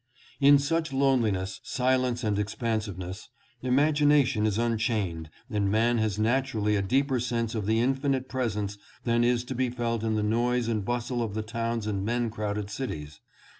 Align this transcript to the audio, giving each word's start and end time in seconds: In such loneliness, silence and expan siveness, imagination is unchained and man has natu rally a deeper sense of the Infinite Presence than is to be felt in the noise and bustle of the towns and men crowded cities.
In 0.39 0.57
such 0.57 0.91
loneliness, 0.91 1.59
silence 1.61 2.23
and 2.23 2.37
expan 2.37 2.81
siveness, 2.81 3.27
imagination 3.61 4.47
is 4.47 4.57
unchained 4.57 5.29
and 5.47 5.69
man 5.69 5.99
has 5.99 6.17
natu 6.17 6.55
rally 6.55 6.75
a 6.75 6.81
deeper 6.81 7.19
sense 7.19 7.53
of 7.53 7.67
the 7.67 7.79
Infinite 7.81 8.27
Presence 8.27 8.79
than 9.03 9.23
is 9.23 9.43
to 9.43 9.53
be 9.53 9.69
felt 9.69 10.01
in 10.01 10.15
the 10.15 10.23
noise 10.23 10.67
and 10.67 10.83
bustle 10.83 11.21
of 11.21 11.35
the 11.35 11.43
towns 11.43 11.85
and 11.85 12.03
men 12.03 12.31
crowded 12.31 12.71
cities. 12.71 13.19